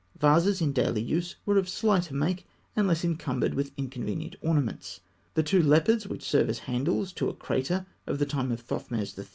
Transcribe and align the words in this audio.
Vases 0.17 0.61
in 0.63 0.73
daily 0.73 1.03
use 1.03 1.35
were 1.45 1.59
of 1.59 1.69
slighter 1.69 2.15
make 2.15 2.47
and 2.75 2.87
less 2.87 3.05
encumbered 3.05 3.53
with 3.53 3.69
inconvenient 3.77 4.35
ornaments. 4.41 4.99
The 5.35 5.43
two 5.43 5.61
leopards 5.61 6.07
which 6.07 6.23
serve 6.25 6.49
as 6.49 6.57
handles 6.57 7.13
to 7.13 7.29
a 7.29 7.35
crater 7.35 7.85
of 8.07 8.17
the 8.17 8.25
time 8.25 8.51
of 8.51 8.61
Thothmes 8.65 9.15
III. 9.15 9.27